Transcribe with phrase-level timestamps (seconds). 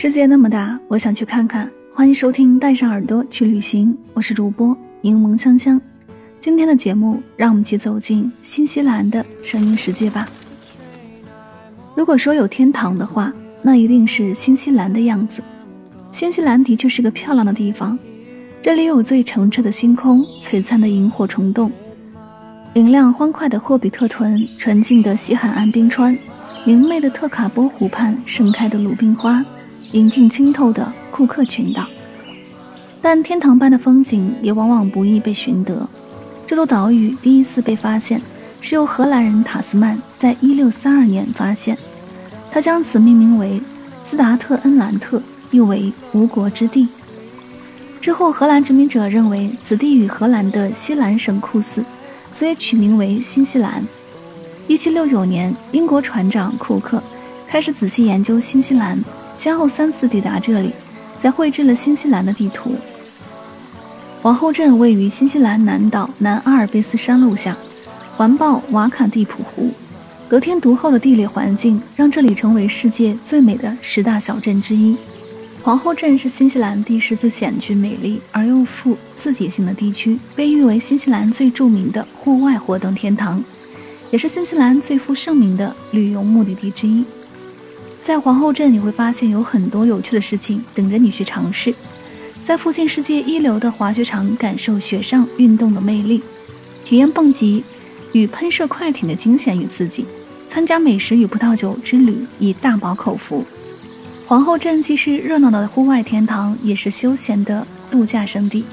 [0.00, 1.68] 世界那么大，我想去看看。
[1.92, 5.80] 欢迎收听《带上耳朵去旅行》，我是主播柠檬香香。
[6.38, 10.24] 今天的节目，让我们一起走进新西兰的声音世界吧。
[11.96, 15.42] 如果说有天堂的话，那一定是新西兰的样子。
[16.12, 17.98] 新西兰的确是个漂亮的地方，
[18.62, 21.72] 这里有最澄澈的星空、璀璨的萤火虫洞、
[22.72, 26.16] 明亮欢快的霍比特屯、纯净的西海岸冰川、
[26.64, 29.44] 明媚的特卡波湖畔盛开的鲁冰花。
[29.90, 31.86] 宁静清透的库克群岛，
[33.00, 35.88] 但天堂般的风景也往往不易被寻得。
[36.46, 38.20] 这座岛屿第一次被发现，
[38.60, 41.78] 是由荷兰人塔斯曼在一六三二年发现，
[42.52, 43.62] 他将此命名为
[44.04, 46.86] 斯达特恩兰特，意为无国之地。
[47.98, 51.82] 之后，荷兰殖民者认为此地与荷兰的西兰省酷似，
[52.30, 53.82] 所以取名为新西兰。
[54.66, 57.02] 一七六九年，英国船长库克
[57.46, 58.98] 开始仔细研究新西兰。
[59.38, 60.72] 先后三次抵达这里，
[61.16, 62.74] 才绘制了新西兰的地图。
[64.20, 67.56] 皇后镇位于新西兰南岛南阿尔卑斯山麓下，
[68.16, 69.70] 环抱瓦卡蒂普湖。
[70.28, 74.96] 得天独厚的地理环境让这里成为世界最美的十大小镇之一。
[75.62, 83.40] 皇后镇是新西兰地势最险峻、美丽而又富刺激性的地区，被誉为新西兰最著名的户外活动天堂，
[84.10, 87.04] 也是新西兰最负盛名的旅游目的地之一。
[88.00, 91.74] 在皇后镇，你会发现有很多有趣的事情等着你去尝试。
[92.42, 96.22] 在附近世界一流的滑雪场，感受雪上运动的魅力，
[96.84, 97.62] 体验蹦极
[98.12, 100.06] 与喷射快艇的惊险与刺激，
[100.48, 103.44] 参加美食与葡萄酒之旅，以大饱口福。
[104.26, 108.64] 皇后镇既是热闹的户外天堂，也是休闲的度假胜地，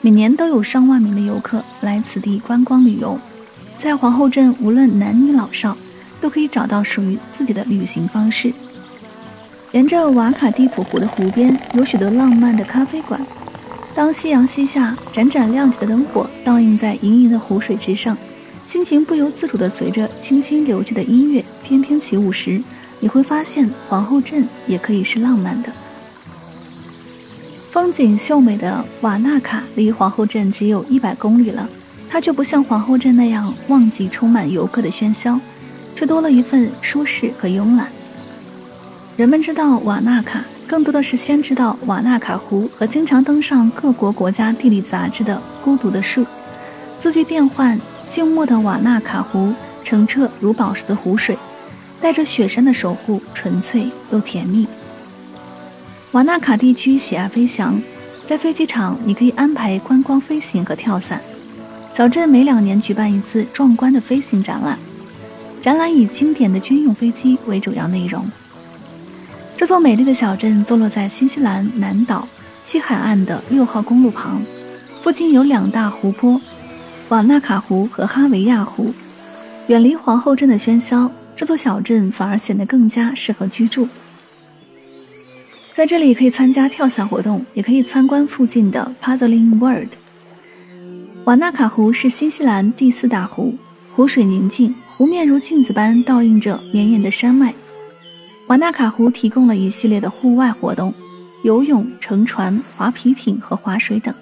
[0.00, 3.18] 每年都有上万名的游客来此地观光旅游。
[3.76, 5.76] 在皇后镇，无论男女老少，
[6.20, 8.52] 都可以找到属于自己的旅行方式。
[9.72, 13.20] 沿着瓦卡蒂普湖的湖边，有许多浪漫的咖啡馆。
[13.94, 18.16] 当夕阳西下，盏盏亮起的灯火倒映在盈盈的湖水之上，
[18.64, 22.62] 心情不由自主地随着轻轻流着的音乐翩翩起舞时，
[22.98, 25.70] 你会发现皇后镇也可以是浪漫的。
[27.70, 31.68] 风景秀美的瓦纳卡离皇后镇只有一百公里了，
[32.08, 35.38] 它却不像皇后镇那样旺季充满游客的喧嚣，
[35.94, 37.88] 却多了一份舒适和慵懒。
[39.18, 46.24] 人们知道瓦纳卡，更多的是先知道瓦纳卡湖和经常登上各国国家地理杂志的孤独的树。
[47.00, 49.52] 四季变换、静默的瓦纳卡湖，
[49.82, 51.36] 澄澈如宝石的湖水，
[52.00, 54.68] 带着雪山的守护，纯粹又甜蜜。
[56.12, 57.82] 瓦纳卡地区喜爱飞翔，
[58.22, 61.20] 在飞机场你可以安排观光飞行和跳伞。
[61.92, 64.78] 小镇每两年举办一次壮观的飞行展览，
[65.60, 68.24] 展览以经典的军用飞机为主要内容。
[69.58, 72.28] 这座美丽的小镇坐落在新西兰南岛
[72.62, 74.40] 西海岸的六号公路旁，
[75.02, 76.40] 附近有两大湖泊，
[77.08, 78.94] 瓦纳卡湖和哈维亚湖。
[79.66, 83.88] 远离皇后镇的喧嚣，这座小镇反而显得更加适合居住。
[85.72, 89.88] 在这里可以参加跳伞活动，也可以参观附近的 Paddling World。
[91.24, 93.56] 瓦纳卡湖是新西兰第四大湖，
[93.92, 97.52] 湖水宁静，湖面如镜子般倒映着绵延的山脉。
[98.48, 100.92] 瓦纳卡湖提供了一系列的户外活动，
[101.42, 104.14] 游泳、乘船、划皮艇和划水等。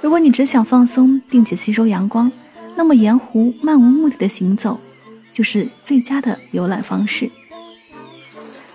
[0.00, 2.32] 如果你只想放松并且吸收阳光，
[2.74, 4.80] 那么沿湖漫无目的的行走
[5.30, 7.30] 就是最佳的游览方式。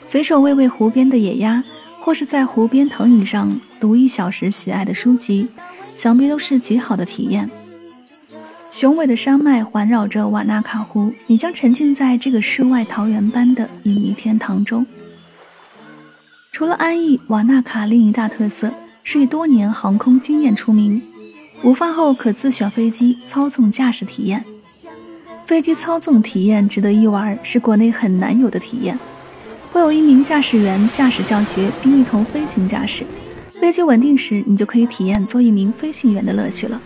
[0.07, 1.63] 随手喂喂湖边的野鸭，
[1.99, 5.47] 或是在湖边藤椅上读一小时喜爱的书籍，
[5.95, 7.49] 想必都是极好的体验。
[8.75, 14.85] 雄伟的山脉环绕着瓦纳卡湖，你将沉浸在这个世外桃源般的隐秘天堂中。
[16.51, 18.69] 除了安逸，瓦纳卡另一大特色
[19.01, 21.01] 是以多年航空经验出名。
[21.63, 24.43] 午饭后可自选飞机操纵驾驶体验，
[25.45, 28.99] 飞机操纵体验值得一玩，是国内很难有的体验。
[29.71, 33.05] 会有一名驾驶员驾驶教学，并一同飞行驾驶。
[33.51, 36.81] 飞机稳定时，你就可以体验做一名飞行员的乐趣了。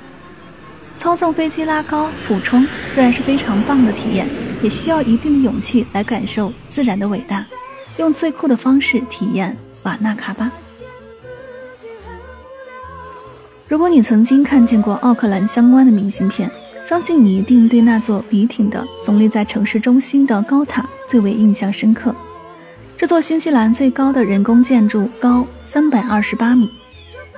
[1.00, 2.62] 操纵飞机拉高、俯冲，
[2.92, 4.28] 虽然是非常棒的体验，
[4.62, 7.46] 也需要一定的勇气来感受自然的伟大，
[7.98, 10.52] 用最酷的方式体验瓦纳卡巴。
[13.70, 16.52] 如果你曾经看见过奥克兰相关的明信片，
[16.84, 22.14] 相信你一定对那座笔挺的耸立在城市中心的高塔最为印象深刻。
[22.98, 26.70] 这座新西兰最高的人工建筑高三百二十八米。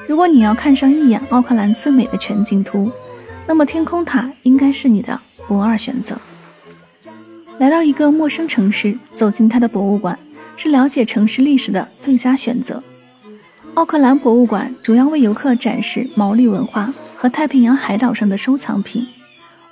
[0.08, 2.92] 如果你要看上一眼奥克兰最美的全景图，
[3.48, 6.16] 那么天空塔应该是你的不二选择。
[7.58, 10.18] 来到一个陌生城市，走进它的博物馆，
[10.58, 12.82] 是了解城市历史的最佳选择。
[13.76, 19.06] 奥克兰博物馆主要为游客展示毛利文化和太平洋海岛上的收藏品，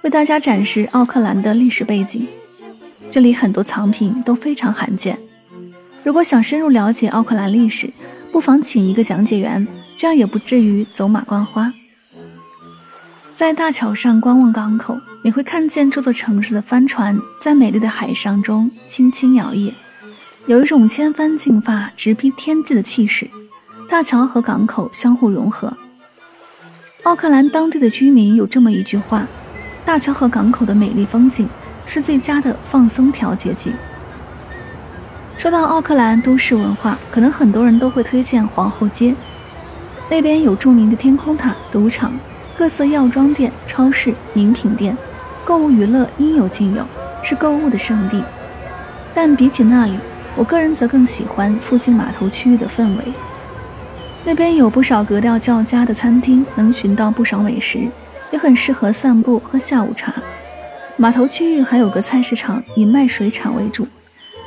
[0.03, 2.27] 为大家展示奥克兰的历史背景。
[3.11, 5.17] 这里很多藏品都非常罕见。
[6.03, 7.91] 如果想深入了解奥克兰历史，
[8.31, 9.67] 不妨请一个讲解员，
[9.97, 11.73] 这样也不至于走马观花。
[13.39, 19.71] 在大桥上观望港口，你会看见这座城市的帆船在美丽的海上中轻轻摇曳，
[20.45, 23.25] 有一种千帆竞发、直逼天际的气势。
[23.87, 25.71] 大桥和港口相互融合。
[27.03, 29.25] 奥克兰当地的居民有这么一句话
[29.85, 31.47] ：“大桥和港口的美丽风景
[31.87, 33.71] 是最佳的放松调节剂。”
[35.39, 39.15] 说到奥克兰都市文化，可能很多人都会推荐皇后街，
[40.09, 42.11] 那边有著名的天空塔、赌场、
[42.59, 44.97] 各色药妆店、超市、名品店，
[45.45, 46.85] 购物娱乐应有尽有，
[47.23, 48.21] 是购物的圣地。
[49.15, 49.93] 但比起那里，
[50.35, 53.03] 我个人则更喜欢附近码头区域的氛围。
[54.25, 57.87] 那边有不少格调较佳的餐厅，能寻到不少美食，
[58.29, 60.13] 也很适合散步喝下午茶。
[60.97, 63.87] 码头区域还有个菜市场，以卖水产为主，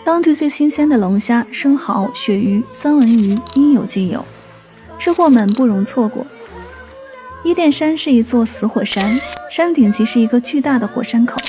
[0.05, 4.23] 当地最新鲜的龙虾、生蚝、鳕鱼、三文鱼应有尽有，
[4.99, 6.27] 吃货们不容错过。
[7.45, 9.05] 伊甸山是一座死火山，
[9.51, 11.41] 山顶即是一个巨大的火山口，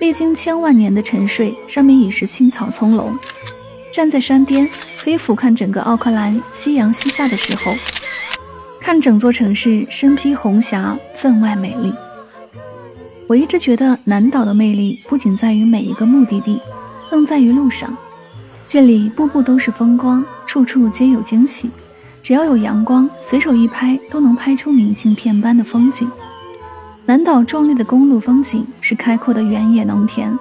[0.00, 3.12] 历经千万年的沉睡，上面已是青草葱茏。
[3.92, 6.42] 站在山巅，可以俯瞰整个奥克兰。
[6.50, 7.72] 夕阳西下的时候，
[8.80, 11.94] 看整座城市身披红霞，分外美丽。
[13.28, 16.58] 我一直觉得南岛的魅力不仅在于每一个目的地，
[17.08, 17.96] 更在于路上。
[18.68, 21.70] 这里步步都是风光，处处皆有惊喜。
[22.22, 26.08] 只要有阳光，随手一拍都能拍出明信片般的风景。
[27.04, 30.38] 南岛壮丽的公路风景是开阔的原野农田，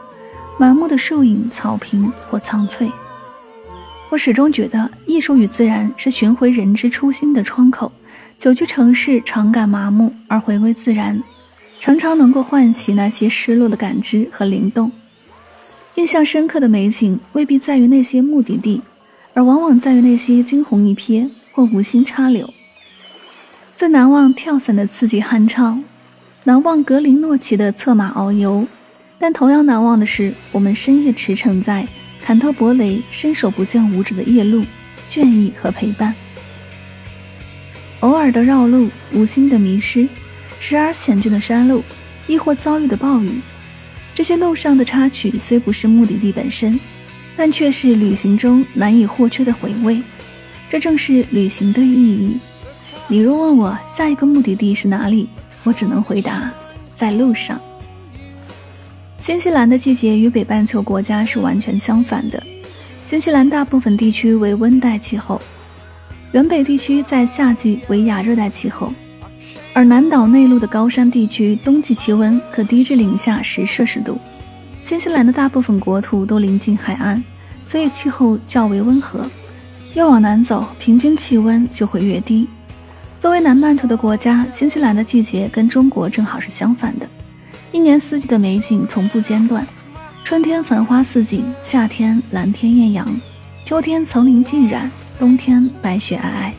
[0.60, 2.92] 满目的树影、草坪或苍翠。
[4.10, 7.92] 我始终觉得，艺术与自然是寻回人之初心的窗口。
[8.38, 11.24] 久居城市，常感麻木，而回归自然，
[11.80, 14.92] 常常能够唤起那些失落的感知和灵动。
[15.96, 18.82] 印象深刻的美景未必在于那些目的地，
[19.34, 22.54] 而往往在于那些惊鸿一瞥或无心插柳。
[23.76, 25.84] 最难忘跳伞的刺激酣畅，
[26.44, 28.68] 难忘格林诺奇的策马遨游，
[29.18, 31.88] 但同样难忘的是，我们深夜驰骋在。
[32.24, 34.64] 坎特伯雷伸手不见五指的夜路，
[35.10, 36.14] 倦意和陪伴，
[38.02, 40.08] 偶尔的绕路，无心的迷失，
[40.60, 41.84] 时而险峻的山路，
[42.28, 43.42] 亦或遭遇的暴雨，
[44.14, 46.80] 这些路上的插曲虽不是目的地本身，
[47.36, 50.00] 但却是旅行中难以或缺的回味。
[50.72, 52.40] 这正是旅行的意义。
[53.10, 55.28] 你若问我下一个目的地是哪里，
[55.66, 56.50] 我只能回答：
[56.96, 57.60] 在路上。
[59.18, 62.42] 新西兰的季节与北半球国家是完全相反的。
[63.04, 65.42] 新西兰大部分地区为温带气候，
[66.32, 68.94] 原北地区在夏季为亚热带气候，
[69.74, 74.18] 而南岛内陆的高山地区冬季气温可低至零下十摄氏度。
[74.82, 77.22] 新西兰的大部分国土都临近海岸，
[77.66, 79.30] 所以气候较为温和。
[79.94, 82.48] 越往南走，平均气温就会越低。
[83.20, 87.06] 作为南半球的国家，新西兰的季节跟中国正好是相反的。
[87.74, 89.68] 一年四季的美景从不间断，
[90.24, 93.06] 春天繁花似锦，夏天蓝天艳阳，
[93.66, 96.52] 秋天层林尽染，冬天白雪皑皑。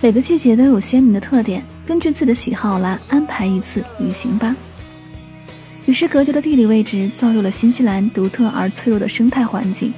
[0.00, 4.56] 每个季节都有鲜明的特点，根据自己的喜好来安排一次旅行吧。
[5.84, 9.92] 与世隔绝的地理位置造就了新西兰独特而脆弱的生态环境。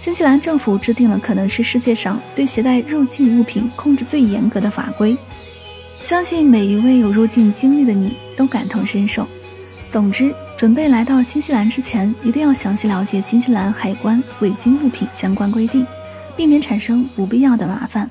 [0.00, 5.14] 新西兰政府制定了可能是世界上对携带入境物品控制最严格的法规，
[5.92, 9.28] 相信每一位有入境经历的你都感同身受。
[9.90, 15.86] 总之，准备来到新西兰之前，一定要详细了解新西兰海关违禁物品相关规定，
[16.34, 18.08] 避免产生不必要的麻烦。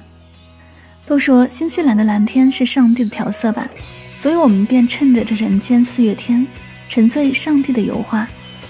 [1.07, 3.67] 都说新西兰的蓝天是上帝的调色板，
[4.15, 6.45] 所以我们便趁着这人间四月天，
[6.87, 8.29] 沉醉上帝的油画，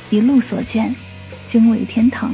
[0.09, 0.95] 一路所见，
[1.45, 2.33] 惊为天堂。